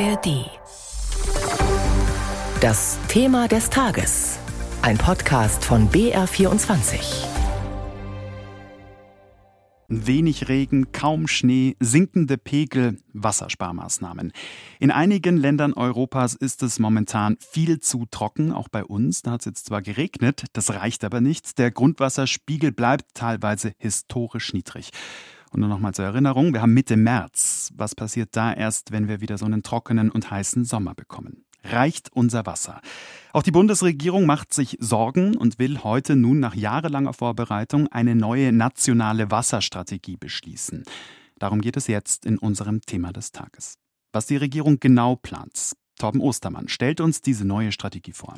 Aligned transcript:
ARD. 0.00 0.50
Das 2.60 2.98
Thema 3.06 3.46
des 3.46 3.70
Tages. 3.70 4.40
Ein 4.82 4.98
Podcast 4.98 5.64
von 5.64 5.88
BR24. 5.88 7.24
Wenig 9.86 10.48
Regen, 10.48 10.90
kaum 10.90 11.28
Schnee, 11.28 11.76
sinkende 11.78 12.38
Pegel, 12.38 12.98
Wassersparmaßnahmen. 13.12 14.32
In 14.80 14.90
einigen 14.90 15.36
Ländern 15.36 15.74
Europas 15.74 16.34
ist 16.34 16.64
es 16.64 16.80
momentan 16.80 17.36
viel 17.38 17.78
zu 17.78 18.06
trocken, 18.10 18.50
auch 18.50 18.68
bei 18.68 18.84
uns. 18.84 19.22
Da 19.22 19.32
hat 19.32 19.42
es 19.42 19.46
jetzt 19.46 19.66
zwar 19.66 19.82
geregnet, 19.82 20.46
das 20.54 20.70
reicht 20.74 21.04
aber 21.04 21.20
nicht. 21.20 21.58
Der 21.58 21.70
Grundwasserspiegel 21.70 22.72
bleibt 22.72 23.14
teilweise 23.14 23.74
historisch 23.78 24.54
niedrig. 24.54 24.90
Und 25.54 25.60
nur 25.60 25.68
noch 25.68 25.78
mal 25.78 25.94
zur 25.94 26.04
Erinnerung, 26.04 26.52
wir 26.52 26.62
haben 26.62 26.74
Mitte 26.74 26.96
März. 26.96 27.70
Was 27.76 27.94
passiert 27.94 28.30
da 28.32 28.52
erst, 28.52 28.90
wenn 28.90 29.06
wir 29.06 29.20
wieder 29.20 29.38
so 29.38 29.44
einen 29.44 29.62
trockenen 29.62 30.10
und 30.10 30.28
heißen 30.28 30.64
Sommer 30.64 30.96
bekommen? 30.96 31.44
Reicht 31.62 32.10
unser 32.12 32.44
Wasser? 32.44 32.80
Auch 33.32 33.44
die 33.44 33.52
Bundesregierung 33.52 34.26
macht 34.26 34.52
sich 34.52 34.76
Sorgen 34.80 35.36
und 35.36 35.60
will 35.60 35.78
heute 35.84 36.16
nun 36.16 36.40
nach 36.40 36.56
jahrelanger 36.56 37.12
Vorbereitung 37.12 37.86
eine 37.86 38.16
neue 38.16 38.50
nationale 38.50 39.30
Wasserstrategie 39.30 40.16
beschließen. 40.16 40.82
Darum 41.38 41.60
geht 41.60 41.76
es 41.76 41.86
jetzt 41.86 42.26
in 42.26 42.36
unserem 42.36 42.80
Thema 42.80 43.12
des 43.12 43.30
Tages. 43.30 43.74
Was 44.12 44.26
die 44.26 44.36
Regierung 44.36 44.80
genau 44.80 45.14
plant. 45.14 45.74
Torben 46.00 46.20
Ostermann 46.20 46.66
stellt 46.66 47.00
uns 47.00 47.22
diese 47.22 47.44
neue 47.44 47.70
Strategie 47.70 48.12
vor. 48.12 48.34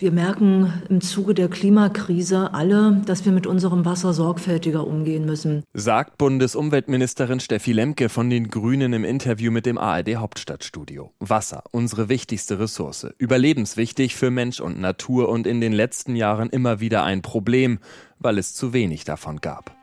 Wir 0.00 0.12
merken 0.12 0.72
im 0.88 1.00
Zuge 1.00 1.34
der 1.34 1.48
Klimakrise 1.48 2.54
alle, 2.54 3.02
dass 3.04 3.24
wir 3.24 3.32
mit 3.32 3.48
unserem 3.48 3.84
Wasser 3.84 4.12
sorgfältiger 4.12 4.86
umgehen 4.86 5.26
müssen. 5.26 5.64
Sagt 5.74 6.18
Bundesumweltministerin 6.18 7.40
Steffi 7.40 7.72
Lemke 7.72 8.08
von 8.08 8.30
den 8.30 8.46
Grünen 8.46 8.92
im 8.92 9.04
Interview 9.04 9.50
mit 9.50 9.66
dem 9.66 9.76
ARD 9.76 10.14
Hauptstadtstudio. 10.14 11.10
Wasser, 11.18 11.64
unsere 11.72 12.08
wichtigste 12.08 12.60
Ressource. 12.60 13.08
Überlebenswichtig 13.18 14.14
für 14.14 14.30
Mensch 14.30 14.60
und 14.60 14.80
Natur 14.80 15.28
und 15.30 15.48
in 15.48 15.60
den 15.60 15.72
letzten 15.72 16.14
Jahren 16.14 16.48
immer 16.48 16.78
wieder 16.78 17.02
ein 17.02 17.20
Problem, 17.20 17.80
weil 18.20 18.38
es 18.38 18.54
zu 18.54 18.72
wenig 18.72 19.02
davon 19.04 19.40
gab. 19.40 19.77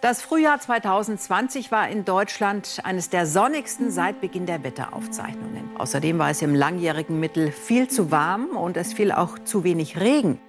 Das 0.00 0.22
Frühjahr 0.22 0.58
2020 0.58 1.70
war 1.70 1.90
in 1.90 2.06
Deutschland 2.06 2.78
eines 2.84 3.10
der 3.10 3.26
sonnigsten 3.26 3.90
seit 3.90 4.22
Beginn 4.22 4.46
der 4.46 4.64
Wetteraufzeichnungen. 4.64 5.76
Außerdem 5.76 6.18
war 6.18 6.30
es 6.30 6.40
im 6.40 6.54
langjährigen 6.54 7.20
Mittel 7.20 7.52
viel 7.52 7.86
zu 7.86 8.10
warm 8.10 8.56
und 8.56 8.78
es 8.78 8.94
fiel 8.94 9.12
auch 9.12 9.38
zu 9.40 9.62
wenig 9.62 10.00
Regen. 10.00 10.40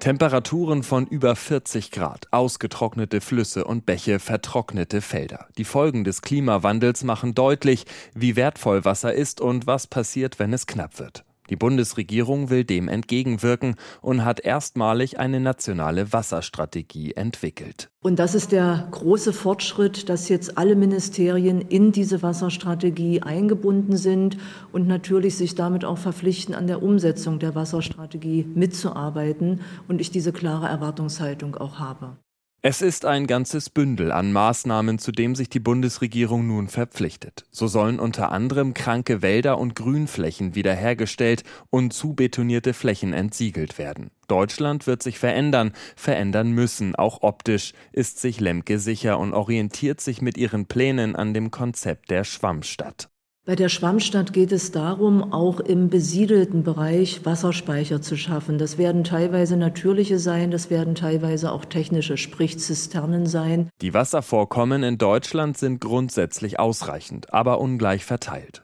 Temperaturen 0.00 0.82
von 0.82 1.06
über 1.06 1.36
40 1.36 1.92
Grad, 1.92 2.26
ausgetrocknete 2.32 3.20
Flüsse 3.20 3.64
und 3.66 3.86
Bäche, 3.86 4.18
vertrocknete 4.18 5.00
Felder. 5.00 5.46
Die 5.58 5.64
Folgen 5.64 6.02
des 6.02 6.20
Klimawandels 6.20 7.04
machen 7.04 7.36
deutlich, 7.36 7.86
wie 8.16 8.34
wertvoll 8.34 8.84
Wasser 8.84 9.14
ist 9.14 9.40
und 9.40 9.68
was 9.68 9.86
passiert, 9.86 10.40
wenn 10.40 10.52
es 10.52 10.66
knapp 10.66 10.98
wird. 10.98 11.24
Die 11.52 11.56
Bundesregierung 11.56 12.48
will 12.48 12.64
dem 12.64 12.88
entgegenwirken 12.88 13.74
und 14.00 14.24
hat 14.24 14.40
erstmalig 14.40 15.18
eine 15.18 15.38
nationale 15.38 16.10
Wasserstrategie 16.10 17.12
entwickelt. 17.12 17.90
Und 18.00 18.18
das 18.18 18.34
ist 18.34 18.52
der 18.52 18.88
große 18.90 19.34
Fortschritt, 19.34 20.08
dass 20.08 20.30
jetzt 20.30 20.56
alle 20.56 20.76
Ministerien 20.76 21.60
in 21.60 21.92
diese 21.92 22.22
Wasserstrategie 22.22 23.20
eingebunden 23.20 23.98
sind 23.98 24.38
und 24.72 24.88
natürlich 24.88 25.36
sich 25.36 25.54
damit 25.54 25.84
auch 25.84 25.98
verpflichten, 25.98 26.54
an 26.54 26.68
der 26.68 26.82
Umsetzung 26.82 27.38
der 27.38 27.54
Wasserstrategie 27.54 28.46
mitzuarbeiten 28.54 29.60
und 29.88 30.00
ich 30.00 30.10
diese 30.10 30.32
klare 30.32 30.68
Erwartungshaltung 30.68 31.56
auch 31.56 31.78
habe. 31.78 32.16
Es 32.64 32.80
ist 32.80 33.04
ein 33.06 33.26
ganzes 33.26 33.70
Bündel 33.70 34.12
an 34.12 34.30
Maßnahmen, 34.30 35.00
zu 35.00 35.10
dem 35.10 35.34
sich 35.34 35.48
die 35.48 35.58
Bundesregierung 35.58 36.46
nun 36.46 36.68
verpflichtet. 36.68 37.44
So 37.50 37.66
sollen 37.66 37.98
unter 37.98 38.30
anderem 38.30 38.72
kranke 38.72 39.20
Wälder 39.20 39.58
und 39.58 39.74
Grünflächen 39.74 40.54
wiederhergestellt 40.54 41.42
und 41.70 41.92
zubetonierte 41.92 42.72
Flächen 42.72 43.14
entsiegelt 43.14 43.78
werden. 43.78 44.12
Deutschland 44.28 44.86
wird 44.86 45.02
sich 45.02 45.18
verändern, 45.18 45.72
verändern 45.96 46.52
müssen, 46.52 46.94
auch 46.94 47.22
optisch, 47.22 47.72
ist 47.90 48.20
sich 48.20 48.38
Lemke 48.38 48.78
sicher 48.78 49.18
und 49.18 49.34
orientiert 49.34 50.00
sich 50.00 50.22
mit 50.22 50.38
ihren 50.38 50.66
Plänen 50.66 51.16
an 51.16 51.34
dem 51.34 51.50
Konzept 51.50 52.10
der 52.10 52.22
Schwammstadt. 52.22 53.08
Bei 53.44 53.56
der 53.56 53.68
Schwammstadt 53.68 54.32
geht 54.32 54.52
es 54.52 54.70
darum, 54.70 55.32
auch 55.32 55.58
im 55.58 55.90
besiedelten 55.90 56.62
Bereich 56.62 57.24
Wasserspeicher 57.24 58.00
zu 58.00 58.16
schaffen. 58.16 58.56
Das 58.56 58.78
werden 58.78 59.02
teilweise 59.02 59.56
natürliche 59.56 60.20
sein, 60.20 60.52
das 60.52 60.70
werden 60.70 60.94
teilweise 60.94 61.50
auch 61.50 61.64
technische, 61.64 62.16
sprich 62.16 62.60
Zisternen 62.60 63.26
sein. 63.26 63.68
Die 63.80 63.94
Wasservorkommen 63.94 64.84
in 64.84 64.96
Deutschland 64.96 65.58
sind 65.58 65.80
grundsätzlich 65.80 66.60
ausreichend, 66.60 67.34
aber 67.34 67.60
ungleich 67.60 68.04
verteilt. 68.04 68.61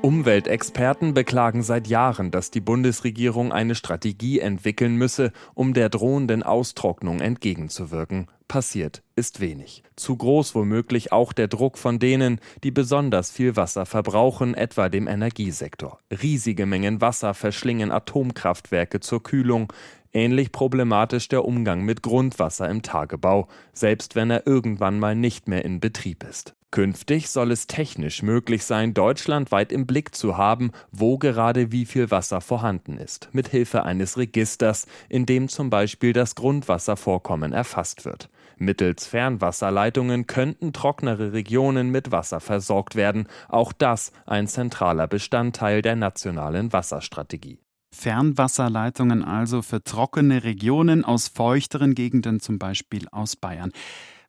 Umweltexperten 0.00 1.12
beklagen 1.12 1.64
seit 1.64 1.88
Jahren, 1.88 2.30
dass 2.30 2.52
die 2.52 2.60
Bundesregierung 2.60 3.50
eine 3.52 3.74
Strategie 3.74 4.38
entwickeln 4.38 4.94
müsse, 4.94 5.32
um 5.54 5.74
der 5.74 5.88
drohenden 5.88 6.44
Austrocknung 6.44 7.20
entgegenzuwirken. 7.20 8.28
Passiert 8.46 9.02
ist 9.16 9.40
wenig. 9.40 9.82
Zu 9.96 10.16
groß 10.16 10.54
womöglich 10.54 11.10
auch 11.10 11.32
der 11.32 11.48
Druck 11.48 11.76
von 11.76 11.98
denen, 11.98 12.40
die 12.62 12.70
besonders 12.70 13.30
viel 13.30 13.56
Wasser 13.56 13.84
verbrauchen, 13.84 14.54
etwa 14.54 14.88
dem 14.88 15.08
Energiesektor. 15.08 15.98
Riesige 16.10 16.64
Mengen 16.64 17.00
Wasser 17.00 17.34
verschlingen 17.34 17.90
Atomkraftwerke 17.90 19.00
zur 19.00 19.22
Kühlung. 19.22 19.72
Ähnlich 20.12 20.52
problematisch 20.52 21.28
der 21.28 21.44
Umgang 21.44 21.82
mit 21.82 22.02
Grundwasser 22.02 22.68
im 22.68 22.82
Tagebau, 22.82 23.48
selbst 23.72 24.14
wenn 24.14 24.30
er 24.30 24.46
irgendwann 24.46 24.98
mal 24.98 25.14
nicht 25.14 25.48
mehr 25.48 25.64
in 25.64 25.80
Betrieb 25.80 26.24
ist. 26.24 26.54
Künftig 26.70 27.30
soll 27.30 27.50
es 27.50 27.66
technisch 27.66 28.22
möglich 28.22 28.64
sein, 28.64 28.92
deutschlandweit 28.92 29.72
im 29.72 29.86
Blick 29.86 30.14
zu 30.14 30.36
haben, 30.36 30.72
wo 30.92 31.16
gerade 31.16 31.72
wie 31.72 31.86
viel 31.86 32.10
Wasser 32.10 32.42
vorhanden 32.42 32.98
ist, 32.98 33.30
mit 33.32 33.48
Hilfe 33.48 33.84
eines 33.84 34.18
Registers, 34.18 34.86
in 35.08 35.24
dem 35.24 35.48
zum 35.48 35.70
Beispiel 35.70 36.12
das 36.12 36.34
Grundwasservorkommen 36.34 37.52
erfasst 37.54 38.04
wird. 38.04 38.28
Mittels 38.58 39.06
Fernwasserleitungen 39.06 40.26
könnten 40.26 40.74
trocknere 40.74 41.32
Regionen 41.32 41.90
mit 41.90 42.12
Wasser 42.12 42.40
versorgt 42.40 42.96
werden, 42.96 43.28
auch 43.48 43.72
das 43.72 44.12
ein 44.26 44.46
zentraler 44.46 45.06
Bestandteil 45.06 45.80
der 45.80 45.96
nationalen 45.96 46.72
Wasserstrategie. 46.72 47.60
Fernwasserleitungen 47.90 49.24
also 49.24 49.62
für 49.62 49.82
trockene 49.82 50.44
Regionen 50.44 51.04
aus 51.04 51.28
feuchteren 51.28 51.94
Gegenden, 51.94 52.40
zum 52.40 52.58
Beispiel 52.58 53.08
aus 53.10 53.36
Bayern. 53.36 53.72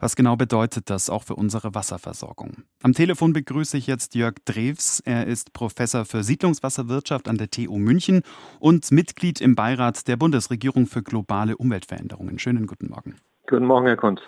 Was 0.02 0.16
genau 0.16 0.38
bedeutet 0.38 0.90
das 0.90 1.10
auch 1.10 1.24
für 1.24 1.36
unsere 1.36 1.76
Wasserversorgung? 1.76 2.64
Am 2.82 2.94
Telefon 2.94 3.34
begrüße 3.34 3.78
ich 3.78 3.86
jetzt 3.86 4.16
Jörg 4.16 4.36
Drews. 4.46 5.02
Er 5.02 5.28
ist 5.28 5.52
Professor 5.52 6.06
für 6.06 6.24
Siedlungswasserwirtschaft 6.24 7.28
an 7.28 7.38
der 7.38 7.50
TU 7.50 7.78
München 7.78 8.22
und 8.60 8.90
Mitglied 8.94 9.42
im 9.42 9.56
Beirat 9.56 10.08
der 10.08 10.16
Bundesregierung 10.16 10.88
für 10.88 11.04
globale 11.04 11.58
Umweltveränderungen. 11.58 12.40
Schönen 12.40 12.66
guten 12.66 12.88
Morgen. 12.88 13.16
Guten 13.50 13.66
Morgen, 13.66 13.88
Herr 13.88 13.98
Kunz. 13.98 14.22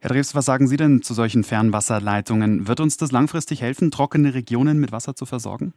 Herr 0.00 0.10
Drews, 0.10 0.34
was 0.34 0.44
sagen 0.44 0.66
Sie 0.66 0.76
denn 0.76 1.00
zu 1.00 1.14
solchen 1.14 1.44
Fernwasserleitungen? 1.44 2.68
Wird 2.68 2.80
uns 2.80 2.98
das 2.98 3.10
langfristig 3.10 3.62
helfen, 3.62 3.90
trockene 3.90 4.34
Regionen 4.34 4.78
mit 4.80 4.92
Wasser 4.92 5.14
zu 5.14 5.24
versorgen? 5.24 5.72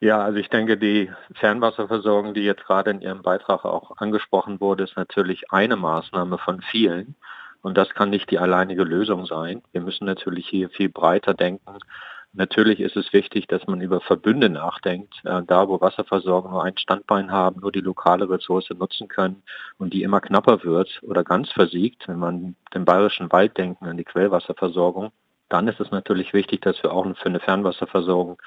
Ja, 0.00 0.22
also 0.22 0.38
ich 0.38 0.48
denke, 0.48 0.76
die 0.78 1.10
Fernwasserversorgung, 1.34 2.32
die 2.32 2.42
jetzt 2.42 2.64
gerade 2.64 2.90
in 2.90 3.00
Ihrem 3.00 3.22
Beitrag 3.22 3.64
auch 3.64 3.96
angesprochen 3.96 4.60
wurde, 4.60 4.84
ist 4.84 4.96
natürlich 4.96 5.50
eine 5.52 5.76
Maßnahme 5.76 6.38
von 6.38 6.62
vielen. 6.62 7.16
Und 7.62 7.76
das 7.76 7.90
kann 7.90 8.10
nicht 8.10 8.30
die 8.30 8.38
alleinige 8.38 8.84
Lösung 8.84 9.26
sein. 9.26 9.62
Wir 9.72 9.80
müssen 9.80 10.04
natürlich 10.04 10.48
hier 10.48 10.70
viel 10.70 10.88
breiter 10.88 11.34
denken. 11.34 11.78
Natürlich 12.32 12.78
ist 12.78 12.96
es 12.96 13.12
wichtig, 13.12 13.48
dass 13.48 13.66
man 13.66 13.80
über 13.80 14.00
Verbünde 14.00 14.48
nachdenkt, 14.48 15.14
äh, 15.24 15.42
da 15.44 15.66
wo 15.66 15.80
Wasserversorgung 15.80 16.52
nur 16.52 16.62
ein 16.62 16.78
Standbein 16.78 17.32
haben, 17.32 17.60
nur 17.60 17.72
die 17.72 17.80
lokale 17.80 18.28
Ressource 18.30 18.70
nutzen 18.70 19.08
können 19.08 19.42
und 19.78 19.92
die 19.92 20.02
immer 20.04 20.20
knapper 20.20 20.62
wird 20.62 21.00
oder 21.02 21.24
ganz 21.24 21.50
versiegt, 21.50 22.06
wenn 22.06 22.18
man 22.18 22.54
den 22.74 22.84
bayerischen 22.84 23.32
Wald 23.32 23.56
denken, 23.58 23.86
an 23.86 23.96
die 23.96 24.04
Quellwasserversorgung, 24.04 25.10
dann 25.48 25.66
ist 25.66 25.80
es 25.80 25.90
natürlich 25.90 26.32
wichtig, 26.34 26.60
dass 26.60 26.80
wir 26.82 26.92
auch 26.92 27.04
für 27.16 27.26
eine 27.26 27.40
Fernwasserversorgung 27.40 28.38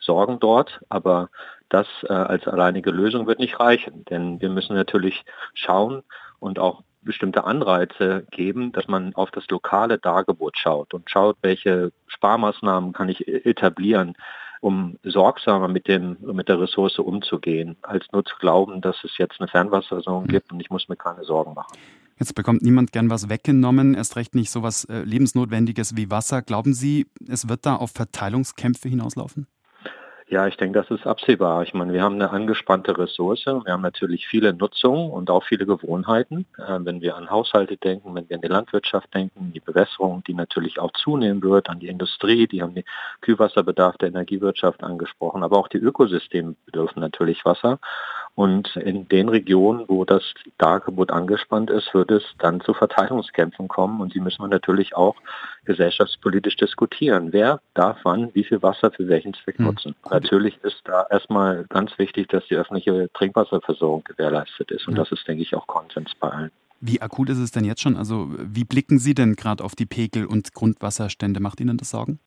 sorgen 0.00 0.40
dort. 0.40 0.80
Aber 0.88 1.28
das 1.68 1.86
äh, 2.04 2.12
als 2.12 2.46
alleinige 2.46 2.90
Lösung 2.90 3.26
wird 3.26 3.38
nicht 3.38 3.60
reichen, 3.60 4.04
denn 4.06 4.40
wir 4.40 4.48
müssen 4.48 4.74
natürlich 4.74 5.24
schauen 5.54 6.02
und 6.40 6.58
auch 6.58 6.82
bestimmte 7.02 7.44
Anreize 7.44 8.26
geben, 8.30 8.72
dass 8.72 8.88
man 8.88 9.14
auf 9.14 9.30
das 9.30 9.46
lokale 9.48 9.98
Dargebot 9.98 10.58
schaut 10.58 10.94
und 10.94 11.08
schaut, 11.10 11.36
welche 11.42 11.92
Sparmaßnahmen 12.06 12.92
kann 12.92 13.08
ich 13.08 13.26
etablieren, 13.28 14.14
um 14.60 14.98
sorgsamer 15.04 15.68
mit, 15.68 15.86
dem, 15.86 16.16
mit 16.20 16.48
der 16.48 16.60
Ressource 16.60 16.98
umzugehen, 16.98 17.76
als 17.82 18.06
nur 18.12 18.24
zu 18.24 18.34
glauben, 18.40 18.80
dass 18.80 19.04
es 19.04 19.16
jetzt 19.16 19.40
eine 19.40 19.48
Fernwasserversorgung 19.48 20.24
hm. 20.24 20.30
gibt 20.30 20.52
und 20.52 20.60
ich 20.60 20.70
muss 20.70 20.88
mir 20.88 20.96
keine 20.96 21.24
Sorgen 21.24 21.54
machen. 21.54 21.78
Jetzt 22.18 22.34
bekommt 22.34 22.62
niemand 22.62 22.90
gern 22.90 23.10
was 23.10 23.28
weggenommen, 23.28 23.94
erst 23.94 24.16
recht 24.16 24.34
nicht 24.34 24.50
so 24.50 24.62
was 24.64 24.84
äh, 24.84 25.02
Lebensnotwendiges 25.02 25.96
wie 25.96 26.10
Wasser. 26.10 26.42
Glauben 26.42 26.74
Sie, 26.74 27.06
es 27.28 27.48
wird 27.48 27.64
da 27.64 27.76
auf 27.76 27.92
Verteilungskämpfe 27.92 28.88
hinauslaufen? 28.88 29.46
Ja, 30.30 30.46
ich 30.46 30.58
denke, 30.58 30.78
das 30.78 30.90
ist 30.90 31.06
absehbar. 31.06 31.62
Ich 31.62 31.72
meine, 31.72 31.94
wir 31.94 32.02
haben 32.02 32.16
eine 32.16 32.28
angespannte 32.28 32.98
Ressource. 32.98 33.46
Wir 33.46 33.72
haben 33.72 33.80
natürlich 33.80 34.28
viele 34.28 34.52
Nutzungen 34.52 35.10
und 35.10 35.30
auch 35.30 35.42
viele 35.42 35.64
Gewohnheiten. 35.64 36.44
Äh, 36.58 36.80
wenn 36.80 37.00
wir 37.00 37.16
an 37.16 37.30
Haushalte 37.30 37.78
denken, 37.78 38.14
wenn 38.14 38.28
wir 38.28 38.36
an 38.36 38.42
die 38.42 38.48
Landwirtschaft 38.48 39.14
denken, 39.14 39.52
die 39.54 39.60
Bewässerung, 39.60 40.22
die 40.26 40.34
natürlich 40.34 40.78
auch 40.80 40.92
zunehmen 40.92 41.42
wird, 41.42 41.70
an 41.70 41.80
die 41.80 41.88
Industrie, 41.88 42.46
die 42.46 42.60
haben 42.60 42.74
den 42.74 42.84
Kühlwasserbedarf 43.22 43.96
der 43.96 44.08
Energiewirtschaft 44.08 44.84
angesprochen, 44.84 45.42
aber 45.42 45.56
auch 45.56 45.68
die 45.68 45.78
Ökosysteme 45.78 46.56
bedürfen 46.66 47.00
natürlich 47.00 47.46
Wasser. 47.46 47.78
Und 48.34 48.76
in 48.76 49.08
den 49.08 49.28
Regionen, 49.28 49.84
wo 49.88 50.04
das 50.04 50.22
Dargebot 50.58 51.10
angespannt 51.10 51.70
ist, 51.70 51.92
wird 51.92 52.10
es 52.10 52.22
dann 52.38 52.60
zu 52.60 52.72
Verteilungskämpfen 52.74 53.68
kommen. 53.68 54.00
Und 54.00 54.14
die 54.14 54.20
müssen 54.20 54.42
wir 54.42 54.48
natürlich 54.48 54.94
auch 54.94 55.16
gesellschaftspolitisch 55.64 56.56
diskutieren. 56.56 57.32
Wer 57.32 57.60
darf 57.74 57.98
wann 58.04 58.34
wie 58.34 58.44
viel 58.44 58.62
Wasser 58.62 58.90
für 58.90 59.08
welchen 59.08 59.34
Zweck 59.34 59.58
hm. 59.58 59.66
nutzen? 59.66 59.94
Mhm. 60.04 60.10
Natürlich 60.10 60.56
ist 60.62 60.80
da 60.84 61.06
erstmal 61.10 61.64
ganz 61.68 61.98
wichtig, 61.98 62.28
dass 62.28 62.46
die 62.46 62.56
öffentliche 62.56 63.10
Trinkwasserversorgung 63.14 64.04
gewährleistet 64.04 64.70
ist. 64.70 64.86
Und 64.86 64.96
das 64.96 65.10
ist, 65.12 65.26
denke 65.26 65.42
ich, 65.42 65.54
auch 65.54 65.66
Konsens 65.66 66.12
bei 66.18 66.30
allen. 66.30 66.50
Wie 66.80 67.02
akut 67.02 67.28
ist 67.28 67.38
es 67.38 67.50
denn 67.50 67.64
jetzt 67.64 67.80
schon? 67.80 67.96
Also 67.96 68.28
wie 68.30 68.64
blicken 68.64 68.98
Sie 68.98 69.14
denn 69.14 69.34
gerade 69.34 69.64
auf 69.64 69.74
die 69.74 69.86
Pegel 69.86 70.26
und 70.26 70.54
Grundwasserstände? 70.54 71.40
Macht 71.40 71.60
Ihnen 71.60 71.76
das 71.76 71.90
Sorgen? 71.90 72.20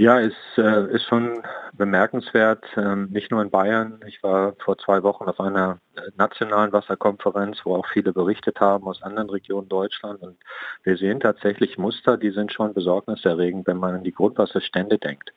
Ja, 0.00 0.18
es 0.18 0.32
äh, 0.56 0.94
ist 0.94 1.04
schon 1.04 1.42
bemerkenswert, 1.74 2.64
ähm, 2.78 3.10
nicht 3.10 3.30
nur 3.30 3.42
in 3.42 3.50
Bayern. 3.50 4.00
Ich 4.06 4.22
war 4.22 4.54
vor 4.64 4.78
zwei 4.78 5.02
Wochen 5.02 5.24
auf 5.24 5.38
einer 5.38 5.78
äh, 5.94 6.00
nationalen 6.16 6.72
Wasserkonferenz, 6.72 7.58
wo 7.64 7.76
auch 7.76 7.86
viele 7.86 8.14
berichtet 8.14 8.60
haben 8.60 8.86
aus 8.86 9.02
anderen 9.02 9.28
Regionen 9.28 9.68
Deutschlands. 9.68 10.22
Und 10.22 10.38
wir 10.84 10.96
sehen 10.96 11.20
tatsächlich 11.20 11.76
Muster, 11.76 12.16
die 12.16 12.30
sind 12.30 12.50
schon 12.50 12.72
besorgniserregend, 12.72 13.66
wenn 13.66 13.76
man 13.76 13.96
an 13.96 14.02
die 14.02 14.14
Grundwasserstände 14.14 14.96
denkt. 14.96 15.34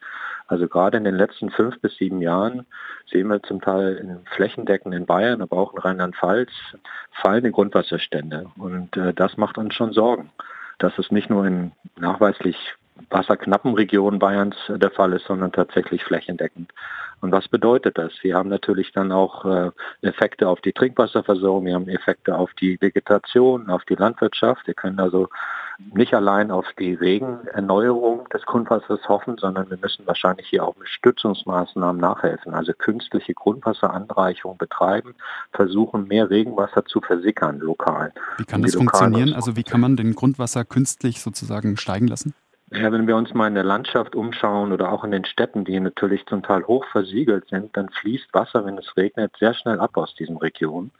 Also 0.47 0.69
gerade 0.69 0.95
in 0.95 1.03
den 1.03 1.15
letzten 1.15 1.49
fünf 1.49 1.81
bis 1.81 1.97
sieben 1.97 2.21
Jahren 2.21 2.65
sehen 3.11 3.27
wir 3.27 3.43
zum 3.43 3.59
Teil 3.59 3.95
in 3.95 4.19
Flächendecken 4.33 4.93
in 4.93 5.05
Bayern, 5.05 5.41
aber 5.41 5.57
auch 5.57 5.73
in 5.73 5.79
Rheinland-Pfalz 5.79 6.51
fallende 7.21 7.51
Grundwasserstände. 7.51 8.45
Und 8.55 8.95
äh, 8.95 9.13
das 9.13 9.35
macht 9.35 9.57
uns 9.57 9.73
schon 9.73 9.91
Sorgen 9.91 10.31
dass 10.79 10.97
es 10.97 11.11
nicht 11.11 11.29
nur 11.29 11.45
in 11.45 11.71
nachweislich 11.95 12.57
wasserknappen 13.09 13.73
Regionen 13.73 14.19
Bayerns 14.19 14.55
der 14.67 14.91
Fall 14.91 15.13
ist, 15.13 15.25
sondern 15.25 15.51
tatsächlich 15.51 16.03
flächendeckend. 16.03 16.71
Und 17.23 17.31
was 17.31 17.47
bedeutet 17.47 17.97
das? 17.97 18.11
Wir 18.21 18.35
haben 18.35 18.49
natürlich 18.49 18.91
dann 18.91 19.13
auch 19.13 19.45
äh, 19.45 19.71
Effekte 20.01 20.49
auf 20.49 20.59
die 20.59 20.73
Trinkwasserversorgung, 20.73 21.65
wir 21.65 21.75
haben 21.75 21.87
Effekte 21.87 22.37
auf 22.37 22.53
die 22.55 22.79
Vegetation, 22.81 23.69
auf 23.69 23.85
die 23.85 23.95
Landwirtschaft. 23.95 24.67
Wir 24.67 24.73
können 24.73 24.99
also 24.99 25.29
nicht 25.93 26.13
allein 26.13 26.51
auf 26.51 26.65
die 26.77 26.93
Regenerneuerung 26.93 28.27
des 28.29 28.43
Grundwassers 28.43 29.07
hoffen, 29.07 29.37
sondern 29.37 29.69
wir 29.69 29.77
müssen 29.77 30.05
wahrscheinlich 30.05 30.47
hier 30.47 30.65
auch 30.65 30.75
mit 30.75 30.89
Stützungsmaßnahmen 30.89 31.99
nachhelfen, 32.01 32.53
also 32.53 32.73
künstliche 32.73 33.33
Grundwasseranreichung 33.33 34.57
betreiben, 34.57 35.15
versuchen 35.53 36.07
mehr 36.09 36.29
Regenwasser 36.29 36.83
zu 36.83 36.99
versickern 36.99 37.59
lokal. 37.59 38.11
Wie 38.37 38.43
kann 38.43 38.61
das 38.63 38.75
funktionieren? 38.75 39.33
Also 39.33 39.55
wie 39.55 39.63
kann 39.63 39.79
man 39.79 39.95
den 39.95 40.13
Grundwasser 40.13 40.65
künstlich 40.65 41.21
sozusagen 41.21 41.77
steigen 41.77 42.07
lassen? 42.07 42.33
Ja, 42.75 42.91
wenn 42.91 43.07
wir 43.07 43.15
uns 43.15 43.33
mal 43.35 43.47
in 43.47 43.53
der 43.53 43.63
Landschaft 43.63 44.15
umschauen 44.15 44.71
oder 44.71 44.91
auch 44.91 45.03
in 45.03 45.11
den 45.11 45.25
Städten, 45.25 45.63
die 45.63 45.79
natürlich 45.79 46.25
zum 46.25 46.41
Teil 46.41 46.65
hoch 46.65 46.85
versiegelt 46.91 47.47
sind, 47.49 47.77
dann 47.77 47.89
fließt 47.89 48.33
Wasser, 48.33 48.65
wenn 48.65 48.79
es 48.79 48.97
regnet, 48.97 49.31
sehr 49.37 49.53
schnell 49.53 49.79
ab 49.79 49.95
aus 49.95 50.15
diesen 50.15 50.37
Regionen. 50.37 50.91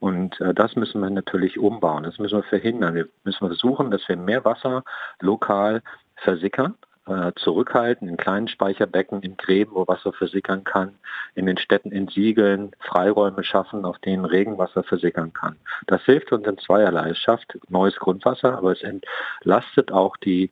Und 0.00 0.40
äh, 0.40 0.54
das 0.54 0.74
müssen 0.74 1.02
wir 1.02 1.10
natürlich 1.10 1.58
umbauen. 1.58 2.04
Das 2.04 2.18
müssen 2.18 2.38
wir 2.38 2.44
verhindern. 2.44 2.94
Wir 2.94 3.08
müssen 3.24 3.46
versuchen, 3.46 3.90
dass 3.90 4.08
wir 4.08 4.16
mehr 4.16 4.44
Wasser 4.46 4.84
lokal 5.20 5.82
versickern 6.16 6.76
äh, 7.08 7.32
zurückhalten 7.36 8.08
in 8.08 8.16
kleinen 8.16 8.48
Speicherbecken, 8.48 9.20
in 9.22 9.36
Gräben, 9.36 9.74
wo 9.74 9.86
Wasser 9.86 10.14
versickern 10.14 10.64
kann, 10.64 10.94
in 11.34 11.44
den 11.44 11.58
Städten 11.58 11.92
entsiegeln, 11.92 12.72
Freiräume 12.80 13.44
schaffen, 13.44 13.84
auf 13.84 13.98
denen 13.98 14.24
Regenwasser 14.24 14.82
versickern 14.82 15.32
kann. 15.32 15.56
Das 15.86 16.02
hilft 16.04 16.32
uns 16.32 16.46
in 16.46 16.58
zweierlei. 16.58 17.10
Es 17.10 17.18
schafft 17.18 17.58
neues 17.68 17.96
Grundwasser, 17.96 18.56
aber 18.56 18.72
es 18.72 18.82
entlastet 18.82 19.92
auch 19.92 20.16
die 20.16 20.50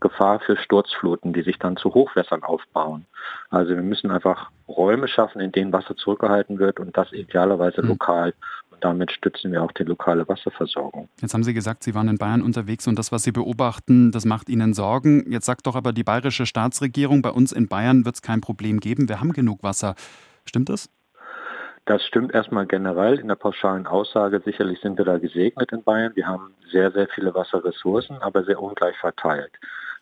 Gefahr 0.00 0.40
für 0.40 0.56
Sturzfluten, 0.56 1.32
die 1.32 1.42
sich 1.42 1.58
dann 1.58 1.76
zu 1.76 1.94
Hochwässern 1.94 2.42
aufbauen. 2.42 3.06
Also 3.50 3.74
wir 3.74 3.82
müssen 3.82 4.10
einfach 4.10 4.50
Räume 4.68 5.08
schaffen, 5.08 5.40
in 5.40 5.52
denen 5.52 5.72
Wasser 5.72 5.96
zurückgehalten 5.96 6.58
wird 6.58 6.80
und 6.80 6.96
das 6.96 7.12
idealerweise 7.12 7.82
mhm. 7.82 7.88
lokal. 7.88 8.34
Und 8.70 8.84
damit 8.84 9.10
stützen 9.10 9.52
wir 9.52 9.62
auch 9.62 9.72
die 9.72 9.84
lokale 9.84 10.28
Wasserversorgung. 10.28 11.08
Jetzt 11.20 11.34
haben 11.34 11.42
Sie 11.42 11.54
gesagt, 11.54 11.82
Sie 11.82 11.94
waren 11.94 12.08
in 12.08 12.18
Bayern 12.18 12.42
unterwegs 12.42 12.86
und 12.86 12.98
das, 12.98 13.10
was 13.10 13.22
Sie 13.22 13.32
beobachten, 13.32 14.12
das 14.12 14.24
macht 14.24 14.48
Ihnen 14.48 14.74
Sorgen. 14.74 15.30
Jetzt 15.30 15.46
sagt 15.46 15.66
doch 15.66 15.74
aber 15.74 15.92
die 15.92 16.04
bayerische 16.04 16.46
Staatsregierung, 16.46 17.22
bei 17.22 17.30
uns 17.30 17.52
in 17.52 17.68
Bayern 17.68 18.04
wird 18.04 18.16
es 18.16 18.22
kein 18.22 18.40
Problem 18.40 18.80
geben. 18.80 19.08
Wir 19.08 19.20
haben 19.20 19.32
genug 19.32 19.62
Wasser. 19.62 19.94
Stimmt 20.44 20.68
das? 20.68 20.90
Das 21.88 22.04
stimmt 22.04 22.34
erstmal 22.34 22.66
generell 22.66 23.18
in 23.18 23.28
der 23.28 23.34
pauschalen 23.36 23.86
Aussage. 23.86 24.42
Sicherlich 24.44 24.78
sind 24.80 24.98
wir 24.98 25.06
da 25.06 25.16
gesegnet 25.16 25.72
in 25.72 25.82
Bayern. 25.82 26.14
Wir 26.16 26.26
haben 26.26 26.54
sehr, 26.70 26.90
sehr 26.90 27.08
viele 27.08 27.34
Wasserressourcen, 27.34 28.18
aber 28.20 28.44
sehr 28.44 28.62
ungleich 28.62 28.94
verteilt. 28.98 29.52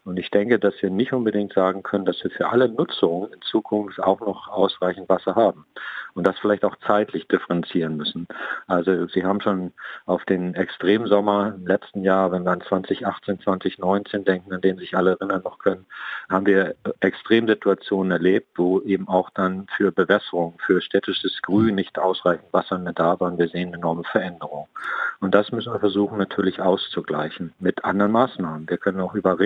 Und 0.06 0.20
ich 0.20 0.30
denke, 0.30 0.60
dass 0.60 0.80
wir 0.80 0.88
nicht 0.88 1.12
unbedingt 1.12 1.52
sagen 1.52 1.82
können, 1.82 2.04
dass 2.04 2.22
wir 2.22 2.30
für 2.30 2.48
alle 2.48 2.68
Nutzungen 2.68 3.32
in 3.32 3.42
Zukunft 3.42 4.00
auch 4.00 4.20
noch 4.20 4.46
ausreichend 4.46 5.08
Wasser 5.08 5.34
haben. 5.34 5.66
Und 6.14 6.24
das 6.24 6.38
vielleicht 6.38 6.64
auch 6.64 6.76
zeitlich 6.86 7.26
differenzieren 7.26 7.96
müssen. 7.96 8.28
Also 8.68 9.08
Sie 9.08 9.24
haben 9.24 9.40
schon 9.40 9.72
auf 10.06 10.24
den 10.24 10.54
Extremsommer 10.54 11.54
im 11.56 11.66
letzten 11.66 12.04
Jahr, 12.04 12.30
wenn 12.30 12.44
wir 12.44 12.52
an 12.52 12.60
2018, 12.60 13.40
2019 13.40 14.24
denken, 14.24 14.52
an 14.54 14.60
den 14.60 14.78
sich 14.78 14.96
alle 14.96 15.10
erinnern 15.10 15.42
noch 15.42 15.58
können, 15.58 15.86
haben 16.30 16.46
wir 16.46 16.76
Extremsituationen 17.00 18.12
erlebt, 18.12 18.46
wo 18.54 18.80
eben 18.82 19.08
auch 19.08 19.28
dann 19.30 19.66
für 19.76 19.90
Bewässerung, 19.90 20.56
für 20.64 20.80
städtisches 20.80 21.42
Grün 21.42 21.74
nicht 21.74 21.98
ausreichend 21.98 22.52
Wasser 22.52 22.78
mehr 22.78 22.92
da 22.92 23.18
war 23.18 23.32
und 23.32 23.38
wir 23.38 23.48
sehen 23.48 23.74
enorme 23.74 24.04
Veränderungen. 24.04 24.68
Und 25.20 25.34
das 25.34 25.50
müssen 25.50 25.72
wir 25.72 25.80
versuchen 25.80 26.18
natürlich 26.18 26.60
auszugleichen 26.60 27.52
mit 27.58 27.84
anderen 27.84 28.12
Maßnahmen. 28.12 28.68
Wir 28.68 28.76
können 28.76 29.00
auch 29.00 29.14
über 29.14 29.38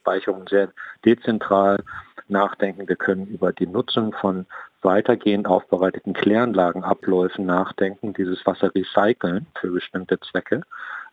Regenwasserspeicherung 0.00 0.48
sehr 0.48 0.72
dezentral 1.04 1.82
nachdenken. 2.28 2.88
Wir 2.88 2.96
können 2.96 3.26
über 3.26 3.52
die 3.52 3.66
Nutzung 3.66 4.12
von 4.12 4.46
weitergehend 4.82 5.46
aufbereiteten 5.46 6.14
Kläranlagenabläufen 6.14 7.44
nachdenken, 7.44 8.14
dieses 8.14 8.44
Wasser 8.46 8.72
recyceln 8.74 9.46
für 9.60 9.70
bestimmte 9.70 10.18
Zwecke. 10.20 10.62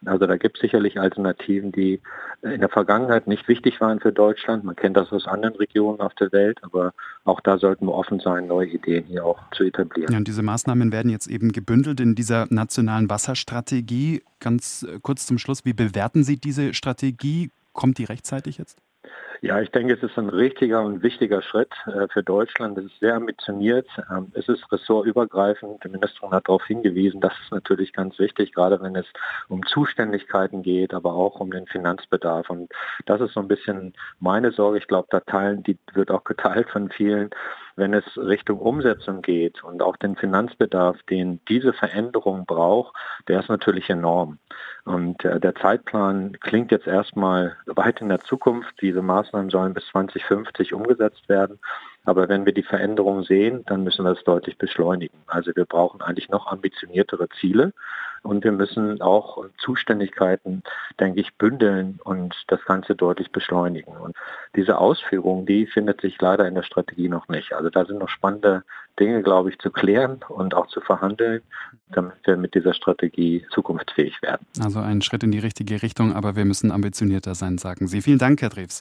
Also 0.06 0.28
da 0.28 0.38
gibt 0.38 0.58
es 0.58 0.62
sicherlich 0.62 1.00
Alternativen, 1.00 1.72
die 1.72 2.00
in 2.44 2.60
der 2.60 2.70
Vergangenheit 2.70 3.26
nicht 3.26 3.48
wichtig 3.48 3.82
waren 3.82 4.00
für 4.00 4.14
Deutschland. 4.14 4.64
Man 4.64 4.76
kennt 4.76 4.96
das 4.96 5.12
aus 5.12 5.26
anderen 5.28 5.56
Regionen 5.56 6.00
auf 6.02 6.14
der 6.14 6.32
Welt, 6.32 6.60
aber 6.62 6.94
auch 7.26 7.42
da 7.42 7.58
sollten 7.58 7.88
wir 7.88 7.94
offen 7.94 8.20
sein, 8.20 8.46
neue 8.46 8.68
Ideen 8.68 9.06
hier 9.06 9.26
auch 9.26 9.40
zu 9.52 9.64
etablieren. 9.64 10.12
Ja, 10.12 10.20
und 10.20 10.28
diese 10.28 10.44
Maßnahmen 10.44 10.92
werden 10.92 11.10
jetzt 11.10 11.28
eben 11.28 11.52
gebündelt 11.52 12.00
in 12.00 12.14
dieser 12.14 12.46
nationalen 12.52 13.10
Wasserstrategie. 13.10 14.22
Ganz 14.40 14.84
äh, 14.84 15.00
kurz 15.02 15.26
zum 15.26 15.40
Schluss, 15.40 15.66
wie 15.66 15.74
bewerten 15.74 16.24
Sie 16.24 16.38
diese 16.38 16.76
Strategie? 16.76 17.50
Kommt 17.78 18.00
die 18.00 18.06
rechtzeitig 18.06 18.58
jetzt? 18.58 18.82
Ja, 19.42 19.62
ich 19.62 19.70
denke, 19.70 19.94
es 19.94 20.02
ist 20.02 20.18
ein 20.18 20.30
richtiger 20.30 20.82
und 20.82 21.04
wichtiger 21.04 21.44
Schritt 21.44 21.72
äh, 21.86 22.08
für 22.12 22.24
Deutschland. 22.24 22.76
Es 22.80 22.86
ist 22.86 23.00
sehr 23.00 23.14
ambitioniert. 23.14 23.88
Ähm, 24.10 24.32
es 24.34 24.48
ist 24.48 24.72
ressortübergreifend. 24.72 25.84
Die 25.84 25.90
Ministerin 25.90 26.32
hat 26.32 26.48
darauf 26.48 26.66
hingewiesen, 26.66 27.22
das 27.22 27.34
ist 27.44 27.52
natürlich 27.52 27.94
ganz 27.94 28.18
wichtig, 28.18 28.52
gerade 28.52 28.82
wenn 28.82 28.96
es 28.96 29.06
um 29.48 29.64
Zuständigkeiten 29.68 30.64
geht, 30.64 30.92
aber 30.92 31.14
auch 31.14 31.40
um 31.40 31.52
den 31.52 31.68
Finanzbedarf. 31.68 32.50
Und 32.50 32.72
das 33.06 33.22
ist 33.22 33.34
so 33.34 33.42
ein 33.42 33.48
bisschen 33.48 33.94
meine 34.20 34.52
Sorge. 34.52 34.80
Ich 34.80 34.88
glaube, 34.88 35.08
da 35.12 35.20
teilen, 35.20 35.62
die 35.62 35.78
wird 35.94 36.10
auch 36.10 36.24
geteilt 36.24 36.72
von 36.72 36.90
vielen 36.90 37.30
wenn 37.78 37.94
es 37.94 38.04
Richtung 38.18 38.60
Umsetzung 38.60 39.22
geht 39.22 39.64
und 39.64 39.82
auch 39.82 39.96
den 39.98 40.16
Finanzbedarf, 40.16 41.02
den 41.04 41.40
diese 41.48 41.74
Veränderung 41.74 42.46
braucht, 42.46 42.96
der 43.28 43.40
ist 43.40 43.50
natürlich 43.50 43.90
enorm. 43.90 44.40
Und 44.84 45.24
äh, 45.24 45.40
der 45.40 45.56
Zeitplan 45.56 46.38
klingt 46.42 46.72
jetzt 46.72 46.88
erstmal 46.88 47.56
weit 47.68 48.02
in 48.02 48.10
der 48.10 48.20
Zukunft. 48.22 48.82
Diese 48.82 49.02
Maßnahmen 49.02 49.52
sollen 49.52 49.74
bis 49.74 49.86
2050 49.88 50.74
umgesetzt 50.74 51.30
werden. 51.30 51.60
Aber 52.08 52.30
wenn 52.30 52.46
wir 52.46 52.54
die 52.54 52.64
Veränderung 52.64 53.24
sehen, 53.24 53.64
dann 53.68 53.84
müssen 53.84 54.06
wir 54.06 54.14
es 54.14 54.24
deutlich 54.24 54.58
beschleunigen. 54.58 55.18
Also 55.28 55.52
wir 55.54 55.66
brauchen 55.66 56.02
eigentlich 56.02 56.30
noch 56.30 56.48
ambitioniertere 56.48 57.28
Ziele 57.40 57.74
und 58.24 58.46
wir 58.46 58.54
müssen 58.54 59.02
auch 59.02 59.46
Zuständigkeiten, 59.58 60.64
denke 61.02 61.20
ich, 61.20 61.34
bündeln 61.36 62.00
und 62.04 62.34
das 62.48 62.64
Ganze 62.64 62.96
deutlich 62.96 63.32
beschleunigen. 63.32 63.96
Und 63.98 64.16
diese 64.56 64.78
Ausführung, 64.78 65.46
die 65.46 65.66
findet 65.66 66.00
sich 66.00 66.20
leider 66.22 66.48
in 66.48 66.56
der 66.56 66.64
Strategie 66.64 67.10
noch 67.10 67.28
nicht. 67.28 67.52
Also 67.52 67.70
da 67.70 67.86
sind 67.86 68.00
noch 68.00 68.10
spannende 68.10 68.64
Dinge, 69.00 69.22
glaube 69.22 69.50
ich, 69.50 69.60
zu 69.60 69.70
klären 69.70 70.20
und 70.30 70.56
auch 70.56 70.68
zu 70.68 70.82
verhandeln, 70.82 71.42
damit 71.90 72.16
wir 72.24 72.38
mit 72.38 72.56
dieser 72.56 72.74
Strategie 72.74 73.46
zukunftsfähig 73.52 74.22
werden. 74.22 74.46
Also 74.62 74.80
ein 74.80 75.02
Schritt 75.02 75.24
in 75.24 75.32
die 75.32 75.40
richtige 75.40 75.82
Richtung, 75.82 76.14
aber 76.14 76.36
wir 76.36 76.46
müssen 76.46 76.72
ambitionierter 76.72 77.36
sein, 77.36 77.58
sagen 77.58 77.88
Sie. 77.88 78.02
Vielen 78.02 78.18
Dank, 78.18 78.42
Herr 78.42 78.50
Drews. 78.50 78.76